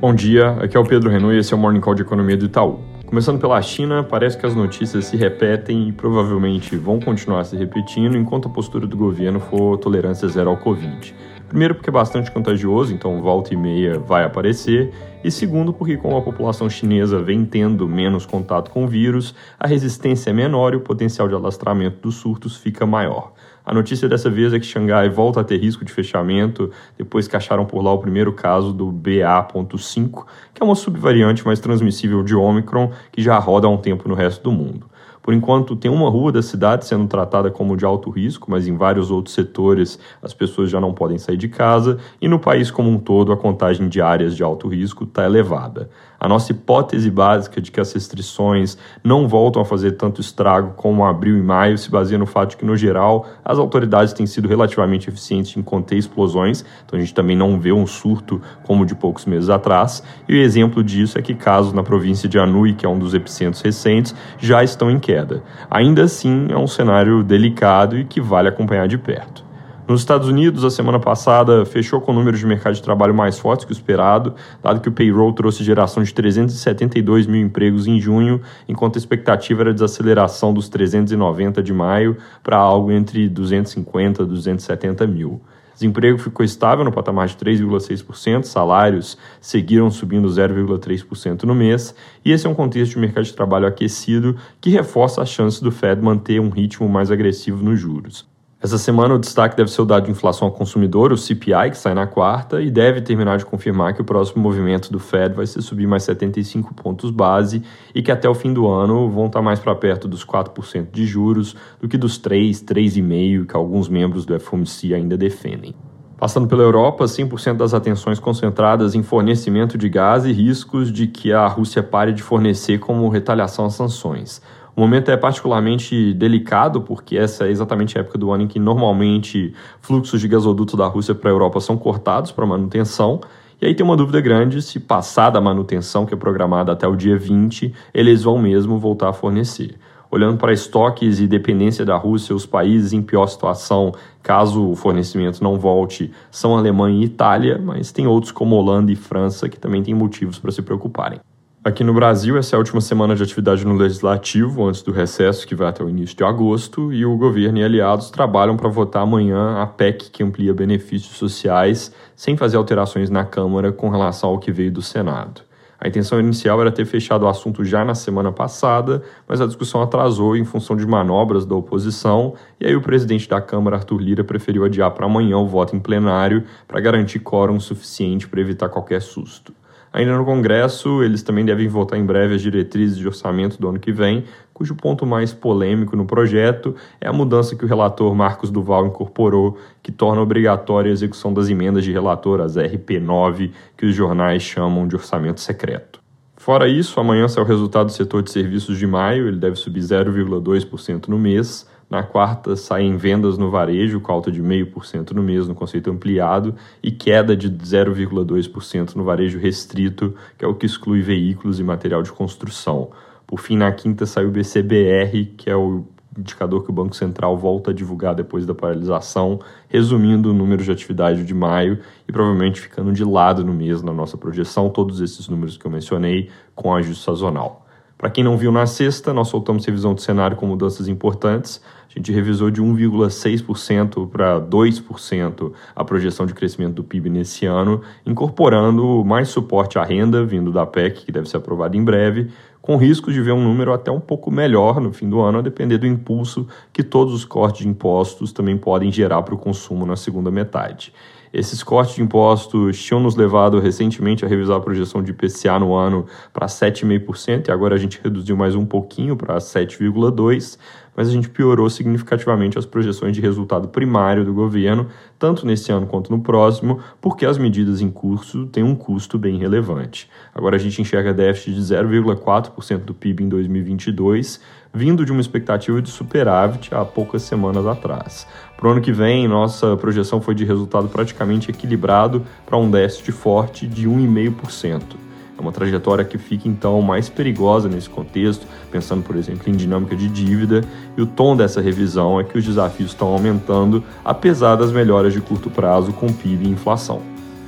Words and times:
Bom 0.00 0.14
dia, 0.14 0.50
aqui 0.60 0.76
é 0.76 0.80
o 0.80 0.84
Pedro 0.84 1.10
Renault 1.10 1.34
e 1.34 1.40
esse 1.40 1.52
é 1.52 1.56
o 1.56 1.58
Morning 1.58 1.80
Call 1.80 1.92
de 1.92 2.02
Economia 2.02 2.36
do 2.36 2.44
Itaú. 2.44 2.78
Começando 3.04 3.40
pela 3.40 3.60
China, 3.60 4.04
parece 4.04 4.38
que 4.38 4.46
as 4.46 4.54
notícias 4.54 5.06
se 5.06 5.16
repetem 5.16 5.88
e 5.88 5.92
provavelmente 5.92 6.76
vão 6.76 7.00
continuar 7.00 7.42
se 7.42 7.56
repetindo 7.56 8.16
enquanto 8.16 8.46
a 8.46 8.50
postura 8.50 8.86
do 8.86 8.96
governo 8.96 9.40
for 9.40 9.76
tolerância 9.76 10.28
zero 10.28 10.50
ao 10.50 10.56
Covid. 10.56 11.12
Primeiro, 11.48 11.74
porque 11.74 11.90
é 11.90 11.92
bastante 11.92 12.30
contagioso, 12.30 12.94
então 12.94 13.20
volta 13.20 13.52
e 13.52 13.56
meia 13.56 13.98
vai 13.98 14.22
aparecer. 14.22 14.92
E 15.24 15.32
segundo, 15.32 15.72
porque 15.72 15.96
como 15.96 16.16
a 16.16 16.22
população 16.22 16.70
chinesa 16.70 17.20
vem 17.20 17.44
tendo 17.44 17.88
menos 17.88 18.24
contato 18.24 18.70
com 18.70 18.84
o 18.84 18.86
vírus, 18.86 19.34
a 19.58 19.66
resistência 19.66 20.30
é 20.30 20.32
menor 20.32 20.74
e 20.74 20.76
o 20.76 20.80
potencial 20.80 21.26
de 21.26 21.34
alastramento 21.34 22.02
dos 22.02 22.14
surtos 22.14 22.56
fica 22.56 22.86
maior. 22.86 23.32
A 23.68 23.74
notícia 23.74 24.08
dessa 24.08 24.30
vez 24.30 24.54
é 24.54 24.58
que 24.58 24.64
Xangai 24.64 25.10
volta 25.10 25.42
a 25.42 25.44
ter 25.44 25.58
risco 25.58 25.84
de 25.84 25.92
fechamento 25.92 26.70
depois 26.96 27.28
que 27.28 27.36
acharam 27.36 27.66
por 27.66 27.82
lá 27.82 27.92
o 27.92 27.98
primeiro 27.98 28.32
caso 28.32 28.72
do 28.72 28.90
BA.5, 28.90 30.24
que 30.54 30.62
é 30.62 30.64
uma 30.64 30.74
subvariante 30.74 31.44
mais 31.44 31.60
transmissível 31.60 32.22
de 32.22 32.34
Omicron 32.34 32.90
que 33.12 33.20
já 33.20 33.38
roda 33.38 33.66
há 33.66 33.70
um 33.70 33.76
tempo 33.76 34.08
no 34.08 34.14
resto 34.14 34.42
do 34.42 34.50
mundo. 34.50 34.86
Por 35.20 35.34
enquanto, 35.34 35.76
tem 35.76 35.90
uma 35.90 36.08
rua 36.08 36.32
da 36.32 36.40
cidade 36.40 36.86
sendo 36.86 37.06
tratada 37.06 37.50
como 37.50 37.76
de 37.76 37.84
alto 37.84 38.08
risco, 38.08 38.50
mas 38.50 38.66
em 38.66 38.74
vários 38.74 39.10
outros 39.10 39.34
setores 39.34 39.98
as 40.22 40.32
pessoas 40.32 40.70
já 40.70 40.80
não 40.80 40.94
podem 40.94 41.18
sair 41.18 41.36
de 41.36 41.48
casa 41.48 41.98
e 42.22 42.26
no 42.26 42.38
país 42.38 42.70
como 42.70 42.88
um 42.88 42.98
todo 42.98 43.30
a 43.32 43.36
contagem 43.36 43.86
de 43.90 44.00
áreas 44.00 44.34
de 44.34 44.42
alto 44.42 44.66
risco 44.66 45.04
está 45.04 45.26
elevada. 45.26 45.90
A 46.20 46.26
nossa 46.26 46.50
hipótese 46.50 47.10
básica 47.10 47.60
de 47.60 47.70
que 47.70 47.80
as 47.80 47.92
restrições 47.92 48.76
não 49.04 49.28
voltam 49.28 49.62
a 49.62 49.64
fazer 49.64 49.92
tanto 49.92 50.20
estrago 50.20 50.72
como 50.76 51.04
abril 51.04 51.38
e 51.38 51.42
maio 51.42 51.78
se 51.78 51.90
baseia 51.90 52.18
no 52.18 52.26
fato 52.26 52.50
de 52.50 52.56
que, 52.56 52.64
no 52.64 52.76
geral, 52.76 53.26
as 53.44 53.58
autoridades 53.58 54.12
têm 54.12 54.26
sido 54.26 54.48
relativamente 54.48 55.08
eficientes 55.08 55.56
em 55.56 55.62
conter 55.62 55.96
explosões, 55.96 56.64
então 56.84 56.98
a 56.98 57.00
gente 57.00 57.14
também 57.14 57.36
não 57.36 57.60
vê 57.60 57.72
um 57.72 57.86
surto 57.86 58.42
como 58.64 58.84
de 58.84 58.96
poucos 58.96 59.26
meses 59.26 59.48
atrás. 59.48 60.02
E 60.28 60.34
o 60.34 60.42
exemplo 60.42 60.82
disso 60.82 61.18
é 61.18 61.22
que 61.22 61.34
casos 61.34 61.72
na 61.72 61.84
província 61.84 62.28
de 62.28 62.38
Anhui, 62.38 62.74
que 62.74 62.84
é 62.84 62.88
um 62.88 62.98
dos 62.98 63.14
epicentros 63.14 63.62
recentes, 63.62 64.14
já 64.38 64.64
estão 64.64 64.90
em 64.90 64.98
queda. 64.98 65.42
Ainda 65.70 66.02
assim, 66.02 66.48
é 66.50 66.56
um 66.56 66.66
cenário 66.66 67.22
delicado 67.22 67.96
e 67.96 68.04
que 68.04 68.20
vale 68.20 68.48
acompanhar 68.48 68.88
de 68.88 68.98
perto. 68.98 69.47
Nos 69.88 70.02
Estados 70.02 70.28
Unidos, 70.28 70.64
a 70.64 70.70
semana 70.70 71.00
passada 71.00 71.64
fechou 71.64 71.98
com 71.98 72.12
números 72.12 72.38
de 72.38 72.46
mercado 72.46 72.74
de 72.74 72.82
trabalho 72.82 73.14
mais 73.14 73.38
fortes 73.38 73.64
que 73.64 73.72
o 73.72 73.72
esperado, 73.72 74.34
dado 74.62 74.82
que 74.82 74.88
o 74.90 74.92
payroll 74.92 75.32
trouxe 75.32 75.64
geração 75.64 76.02
de 76.02 76.12
372 76.12 77.26
mil 77.26 77.40
empregos 77.40 77.86
em 77.86 77.98
junho, 77.98 78.42
enquanto 78.68 78.96
a 78.96 78.98
expectativa 78.98 79.62
era 79.62 79.72
desaceleração 79.72 80.52
dos 80.52 80.68
390 80.68 81.62
de 81.62 81.72
maio 81.72 82.18
para 82.42 82.58
algo 82.58 82.92
entre 82.92 83.30
250 83.30 84.24
e 84.24 84.26
270 84.26 85.06
mil. 85.06 85.40
Desemprego 85.72 86.18
ficou 86.18 86.44
estável 86.44 86.84
no 86.84 86.92
patamar 86.92 87.26
de 87.26 87.36
3,6%, 87.36 88.42
salários 88.42 89.16
seguiram 89.40 89.90
subindo 89.90 90.28
0,3% 90.28 91.44
no 91.44 91.54
mês, 91.54 91.94
e 92.22 92.30
esse 92.30 92.46
é 92.46 92.50
um 92.50 92.54
contexto 92.54 92.92
de 92.92 92.98
mercado 92.98 93.24
de 93.24 93.32
trabalho 93.32 93.66
aquecido 93.66 94.36
que 94.60 94.68
reforça 94.68 95.22
a 95.22 95.24
chance 95.24 95.64
do 95.64 95.72
Fed 95.72 96.02
manter 96.02 96.42
um 96.42 96.50
ritmo 96.50 96.86
mais 96.90 97.10
agressivo 97.10 97.64
nos 97.64 97.80
juros. 97.80 98.28
Essa 98.60 98.76
semana 98.76 99.14
o 99.14 99.18
destaque 99.20 99.56
deve 99.56 99.70
ser 99.70 99.82
o 99.82 99.84
dado 99.84 100.06
de 100.06 100.10
inflação 100.10 100.48
ao 100.48 100.52
consumidor, 100.52 101.12
o 101.12 101.16
CPI, 101.16 101.70
que 101.70 101.78
sai 101.78 101.94
na 101.94 102.08
quarta, 102.08 102.60
e 102.60 102.72
deve 102.72 103.00
terminar 103.00 103.38
de 103.38 103.46
confirmar 103.46 103.94
que 103.94 104.00
o 104.00 104.04
próximo 104.04 104.42
movimento 104.42 104.90
do 104.90 104.98
Fed 104.98 105.32
vai 105.32 105.46
ser 105.46 105.62
subir 105.62 105.86
mais 105.86 106.02
75 106.02 106.74
pontos 106.74 107.12
base 107.12 107.62
e 107.94 108.02
que 108.02 108.10
até 108.10 108.28
o 108.28 108.34
fim 108.34 108.52
do 108.52 108.66
ano 108.66 109.08
vão 109.08 109.26
estar 109.26 109.40
mais 109.40 109.60
para 109.60 109.76
perto 109.76 110.08
dos 110.08 110.26
4% 110.26 110.88
de 110.90 111.06
juros 111.06 111.54
do 111.80 111.86
que 111.86 111.96
dos 111.96 112.18
3, 112.18 112.60
3,5% 112.64 113.46
que 113.46 113.56
alguns 113.56 113.88
membros 113.88 114.26
do 114.26 114.38
FOMC 114.40 114.92
ainda 114.92 115.16
defendem. 115.16 115.72
Passando 116.18 116.48
pela 116.48 116.64
Europa, 116.64 117.04
100% 117.04 117.58
das 117.58 117.72
atenções 117.72 118.18
concentradas 118.18 118.96
em 118.96 119.04
fornecimento 119.04 119.78
de 119.78 119.88
gás 119.88 120.24
e 120.24 120.32
riscos 120.32 120.92
de 120.92 121.06
que 121.06 121.32
a 121.32 121.46
Rússia 121.46 121.80
pare 121.80 122.12
de 122.12 122.24
fornecer 122.24 122.78
como 122.78 123.08
retaliação 123.08 123.66
às 123.66 123.74
sanções. 123.74 124.42
O 124.78 124.80
momento 124.80 125.10
é 125.10 125.16
particularmente 125.16 126.14
delicado 126.14 126.80
porque 126.80 127.16
essa 127.16 127.48
é 127.48 127.50
exatamente 127.50 127.98
a 127.98 128.00
época 128.00 128.16
do 128.16 128.30
ano 128.30 128.44
em 128.44 128.46
que 128.46 128.60
normalmente 128.60 129.52
fluxos 129.80 130.20
de 130.20 130.28
gasoduto 130.28 130.76
da 130.76 130.86
Rússia 130.86 131.16
para 131.16 131.28
a 131.28 131.32
Europa 131.32 131.58
são 131.58 131.76
cortados 131.76 132.30
para 132.30 132.46
manutenção. 132.46 133.20
E 133.60 133.66
aí 133.66 133.74
tem 133.74 133.84
uma 133.84 133.96
dúvida 133.96 134.20
grande 134.20 134.62
se 134.62 134.78
passada 134.78 135.36
a 135.36 135.40
manutenção 135.40 136.06
que 136.06 136.14
é 136.14 136.16
programada 136.16 136.70
até 136.70 136.86
o 136.86 136.94
dia 136.94 137.18
20, 137.18 137.74
eles 137.92 138.22
vão 138.22 138.38
mesmo 138.38 138.78
voltar 138.78 139.08
a 139.08 139.12
fornecer. 139.12 139.74
Olhando 140.12 140.38
para 140.38 140.52
estoques 140.52 141.18
e 141.18 141.26
dependência 141.26 141.84
da 141.84 141.96
Rússia, 141.96 142.32
os 142.32 142.46
países 142.46 142.92
em 142.92 143.02
pior 143.02 143.26
situação, 143.26 143.90
caso 144.22 144.64
o 144.64 144.76
fornecimento 144.76 145.42
não 145.42 145.58
volte, 145.58 146.12
são 146.30 146.56
Alemanha 146.56 147.00
e 147.00 147.06
Itália, 147.06 147.58
mas 147.58 147.90
tem 147.90 148.06
outros 148.06 148.30
como 148.30 148.54
Holanda 148.54 148.92
e 148.92 148.94
França 148.94 149.48
que 149.48 149.58
também 149.58 149.82
têm 149.82 149.92
motivos 149.92 150.38
para 150.38 150.52
se 150.52 150.62
preocuparem. 150.62 151.18
Aqui 151.64 151.82
no 151.82 151.92
Brasil, 151.92 152.36
essa 152.38 152.54
é 152.54 152.56
a 152.56 152.60
última 152.60 152.80
semana 152.80 153.16
de 153.16 153.22
atividade 153.22 153.66
no 153.66 153.74
Legislativo, 153.74 154.64
antes 154.64 154.80
do 154.80 154.92
recesso, 154.92 155.44
que 155.44 155.56
vai 155.56 155.66
até 155.66 155.82
o 155.82 155.88
início 155.88 156.16
de 156.16 156.22
agosto, 156.22 156.92
e 156.92 157.04
o 157.04 157.16
governo 157.16 157.58
e 157.58 157.64
aliados 157.64 158.10
trabalham 158.10 158.56
para 158.56 158.68
votar 158.68 159.02
amanhã 159.02 159.60
a 159.60 159.66
PEC 159.66 160.08
que 160.08 160.22
amplia 160.22 160.54
benefícios 160.54 161.16
sociais, 161.16 161.92
sem 162.14 162.36
fazer 162.36 162.56
alterações 162.56 163.10
na 163.10 163.24
Câmara 163.24 163.72
com 163.72 163.90
relação 163.90 164.30
ao 164.30 164.38
que 164.38 164.52
veio 164.52 164.70
do 164.70 164.80
Senado. 164.80 165.42
A 165.80 165.88
intenção 165.88 166.20
inicial 166.20 166.60
era 166.60 166.70
ter 166.70 166.84
fechado 166.84 167.24
o 167.24 167.28
assunto 167.28 167.64
já 167.64 167.84
na 167.84 167.94
semana 167.94 168.30
passada, 168.30 169.02
mas 169.28 169.40
a 169.40 169.46
discussão 169.46 169.82
atrasou 169.82 170.36
em 170.36 170.44
função 170.44 170.76
de 170.76 170.86
manobras 170.86 171.44
da 171.44 171.56
oposição, 171.56 172.34
e 172.60 172.66
aí 172.66 172.76
o 172.76 172.80
presidente 172.80 173.28
da 173.28 173.40
Câmara, 173.40 173.76
Arthur 173.76 174.00
Lira, 174.00 174.22
preferiu 174.22 174.64
adiar 174.64 174.92
para 174.92 175.06
amanhã 175.06 175.36
o 175.38 175.46
voto 175.46 175.74
em 175.74 175.80
plenário 175.80 176.44
para 176.68 176.80
garantir 176.80 177.18
quórum 177.18 177.58
suficiente 177.58 178.28
para 178.28 178.40
evitar 178.40 178.68
qualquer 178.68 179.02
susto. 179.02 179.52
Ainda 179.98 180.16
no 180.16 180.24
Congresso, 180.24 181.02
eles 181.02 181.24
também 181.24 181.44
devem 181.44 181.66
votar 181.66 181.98
em 181.98 182.06
breve 182.06 182.32
as 182.32 182.40
diretrizes 182.40 182.96
de 182.96 183.04
orçamento 183.04 183.60
do 183.60 183.68
ano 183.68 183.80
que 183.80 183.90
vem, 183.90 184.22
cujo 184.54 184.76
ponto 184.76 185.04
mais 185.04 185.32
polêmico 185.32 185.96
no 185.96 186.06
projeto 186.06 186.72
é 187.00 187.08
a 187.08 187.12
mudança 187.12 187.56
que 187.56 187.64
o 187.64 187.66
relator 187.66 188.14
Marcos 188.14 188.48
Duval 188.48 188.86
incorporou, 188.86 189.58
que 189.82 189.90
torna 189.90 190.22
obrigatória 190.22 190.88
a 190.88 190.92
execução 190.92 191.34
das 191.34 191.48
emendas 191.48 191.82
de 191.82 191.90
relator, 191.90 192.40
as 192.40 192.54
RP9, 192.54 193.50
que 193.76 193.86
os 193.86 193.94
jornais 193.96 194.40
chamam 194.40 194.86
de 194.86 194.94
orçamento 194.94 195.40
secreto. 195.40 195.98
Fora 196.36 196.68
isso, 196.68 197.00
amanhã 197.00 197.26
sai 197.26 197.42
o 197.42 197.46
resultado 197.46 197.86
do 197.86 197.92
setor 197.92 198.22
de 198.22 198.30
serviços 198.30 198.78
de 198.78 198.86
maio, 198.86 199.26
ele 199.26 199.38
deve 199.38 199.56
subir 199.56 199.80
0,2% 199.80 201.08
no 201.08 201.18
mês. 201.18 201.66
Na 201.90 202.02
quarta, 202.02 202.54
saem 202.54 202.98
vendas 202.98 203.38
no 203.38 203.50
varejo, 203.50 203.98
com 204.00 204.12
alta 204.12 204.30
de 204.30 204.42
0,5% 204.42 205.12
no 205.12 205.22
mês 205.22 205.48
no 205.48 205.54
conceito 205.54 205.90
ampliado, 205.90 206.54
e 206.82 206.90
queda 206.90 207.34
de 207.34 207.50
0,2% 207.50 208.94
no 208.94 209.04
varejo 209.04 209.38
restrito, 209.38 210.14
que 210.36 210.44
é 210.44 210.48
o 210.48 210.54
que 210.54 210.66
exclui 210.66 211.00
veículos 211.00 211.58
e 211.58 211.64
material 211.64 212.02
de 212.02 212.12
construção. 212.12 212.90
Por 213.26 213.40
fim, 213.40 213.56
na 213.56 213.72
quinta, 213.72 214.04
saiu 214.04 214.28
o 214.28 214.30
BCBR, 214.30 215.32
que 215.36 215.48
é 215.48 215.56
o 215.56 215.84
indicador 216.18 216.64
que 216.64 216.70
o 216.70 216.72
Banco 216.72 216.94
Central 216.94 217.36
volta 217.38 217.70
a 217.70 217.74
divulgar 217.74 218.14
depois 218.14 218.44
da 218.44 218.54
paralisação, 218.54 219.40
resumindo 219.68 220.30
o 220.30 220.34
número 220.34 220.62
de 220.62 220.70
atividade 220.70 221.24
de 221.24 221.32
maio 221.32 221.78
e 222.06 222.12
provavelmente 222.12 222.60
ficando 222.60 222.92
de 222.92 223.04
lado 223.04 223.44
no 223.44 223.54
mês 223.54 223.82
na 223.82 223.92
nossa 223.92 224.18
projeção, 224.18 224.68
todos 224.68 225.00
esses 225.00 225.28
números 225.28 225.56
que 225.56 225.64
eu 225.64 225.70
mencionei, 225.70 226.28
com 226.54 226.74
ajuste 226.74 227.04
sazonal. 227.04 227.67
Para 227.98 228.10
quem 228.10 228.22
não 228.22 228.36
viu 228.36 228.52
na 228.52 228.64
sexta, 228.64 229.12
nós 229.12 229.26
soltamos 229.26 229.66
revisão 229.66 229.92
de 229.92 230.02
cenário 230.02 230.36
com 230.36 230.46
mudanças 230.46 230.86
importantes. 230.86 231.60
A 231.90 231.98
gente 231.98 232.12
revisou 232.12 232.48
de 232.48 232.62
1,6% 232.62 234.08
para 234.08 234.40
2% 234.40 235.52
a 235.74 235.84
projeção 235.84 236.24
de 236.24 236.32
crescimento 236.32 236.74
do 236.74 236.84
PIB 236.84 237.10
nesse 237.10 237.44
ano, 237.44 237.82
incorporando 238.06 239.04
mais 239.04 239.30
suporte 239.30 239.80
à 239.80 239.82
renda 239.82 240.24
vindo 240.24 240.52
da 240.52 240.64
PEC, 240.64 241.06
que 241.06 241.10
deve 241.10 241.28
ser 241.28 241.38
aprovada 241.38 241.76
em 241.76 241.82
breve, 241.82 242.30
com 242.60 242.76
risco 242.76 243.12
de 243.12 243.20
ver 243.20 243.32
um 243.32 243.42
número 243.42 243.72
até 243.72 243.90
um 243.90 244.00
pouco 244.00 244.30
melhor 244.30 244.80
no 244.80 244.92
fim 244.92 245.08
do 245.08 245.20
ano, 245.20 245.38
a 245.38 245.42
depender 245.42 245.78
do 245.78 245.86
impulso 245.86 246.46
que 246.72 246.82
todos 246.82 247.14
os 247.14 247.24
cortes 247.24 247.62
de 247.62 247.68
impostos 247.68 248.32
também 248.32 248.56
podem 248.56 248.92
gerar 248.92 249.22
para 249.22 249.34
o 249.34 249.38
consumo 249.38 249.86
na 249.86 249.96
segunda 249.96 250.30
metade. 250.30 250.92
Esses 251.32 251.62
cortes 251.62 251.94
de 251.94 252.02
impostos 252.02 252.82
tinham 252.82 253.00
nos 253.00 253.14
levado 253.14 253.60
recentemente 253.60 254.24
a 254.24 254.28
revisar 254.28 254.56
a 254.56 254.60
projeção 254.60 255.02
de 255.02 255.10
IPCA 255.10 255.58
no 255.58 255.74
ano 255.74 256.06
para 256.32 256.46
7,5% 256.46 257.48
e 257.48 257.50
agora 257.50 257.74
a 257.74 257.78
gente 257.78 258.00
reduziu 258.02 258.36
mais 258.36 258.54
um 258.54 258.64
pouquinho 258.64 259.16
para 259.16 259.36
7,2%, 259.36 260.58
mas 260.98 261.08
a 261.08 261.12
gente 261.12 261.28
piorou 261.28 261.70
significativamente 261.70 262.58
as 262.58 262.66
projeções 262.66 263.14
de 263.14 263.20
resultado 263.20 263.68
primário 263.68 264.24
do 264.24 264.34
governo, 264.34 264.88
tanto 265.16 265.46
nesse 265.46 265.70
ano 265.70 265.86
quanto 265.86 266.10
no 266.10 266.18
próximo, 266.18 266.80
porque 267.00 267.24
as 267.24 267.38
medidas 267.38 267.80
em 267.80 267.88
curso 267.88 268.46
têm 268.46 268.64
um 268.64 268.74
custo 268.74 269.16
bem 269.16 269.38
relevante. 269.38 270.10
Agora 270.34 270.56
a 270.56 270.58
gente 270.58 270.82
enxerga 270.82 271.14
déficit 271.14 271.54
de 271.54 271.60
0,4% 271.60 272.78
do 272.78 272.92
PIB 272.92 273.22
em 273.22 273.28
2022, 273.28 274.40
vindo 274.74 275.04
de 275.04 275.12
uma 275.12 275.20
expectativa 275.20 275.80
de 275.80 275.88
superávit 275.88 276.74
há 276.74 276.84
poucas 276.84 277.22
semanas 277.22 277.64
atrás. 277.64 278.26
Para 278.56 278.66
o 278.66 278.72
ano 278.72 278.80
que 278.80 278.90
vem, 278.90 279.28
nossa 279.28 279.76
projeção 279.76 280.20
foi 280.20 280.34
de 280.34 280.44
resultado 280.44 280.88
praticamente 280.88 281.48
equilibrado 281.48 282.26
para 282.44 282.58
um 282.58 282.68
déficit 282.68 283.12
forte 283.12 283.68
de 283.68 283.88
1,5%. 283.88 285.07
É 285.38 285.40
uma 285.40 285.52
trajetória 285.52 286.04
que 286.04 286.18
fica 286.18 286.48
então 286.48 286.82
mais 286.82 287.08
perigosa 287.08 287.68
nesse 287.68 287.88
contexto, 287.88 288.44
pensando, 288.72 289.04
por 289.04 289.14
exemplo, 289.14 289.48
em 289.48 289.52
dinâmica 289.54 289.94
de 289.94 290.08
dívida, 290.08 290.64
e 290.96 291.00
o 291.00 291.06
tom 291.06 291.36
dessa 291.36 291.60
revisão 291.60 292.18
é 292.18 292.24
que 292.24 292.36
os 292.36 292.44
desafios 292.44 292.90
estão 292.90 293.08
aumentando, 293.08 293.84
apesar 294.04 294.56
das 294.56 294.72
melhoras 294.72 295.12
de 295.12 295.20
curto 295.20 295.48
prazo 295.48 295.92
com 295.92 296.12
PIB 296.12 296.44
e 296.44 296.50
inflação. 296.50 297.00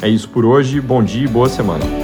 É 0.00 0.08
isso 0.08 0.28
por 0.30 0.46
hoje, 0.46 0.80
bom 0.80 1.02
dia 1.02 1.24
e 1.24 1.28
boa 1.28 1.48
semana. 1.48 2.03